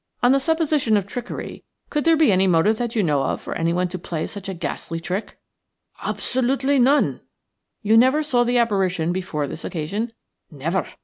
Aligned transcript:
"On 0.23 0.31
the 0.31 0.39
supposition 0.39 0.97
of 0.97 1.05
trickery, 1.05 1.63
could 1.91 2.05
there 2.05 2.17
be 2.17 2.31
any 2.31 2.47
motive 2.47 2.79
that 2.79 2.95
you 2.95 3.03
know 3.03 3.21
of 3.21 3.39
for 3.39 3.53
anyone 3.53 3.87
to 3.89 3.99
play 3.99 4.25
such 4.25 4.49
a 4.49 4.53
ghastly 4.55 4.99
trick?" 4.99 5.37
"Absolutely 6.03 6.79
none." 6.79 7.21
"You 7.83 7.95
never 7.97 8.23
saw 8.23 8.43
the 8.43 8.57
apparition 8.57 9.13
before 9.13 9.45
this 9.45 9.63
occasion?" 9.63 10.11
"Never." 10.49 10.87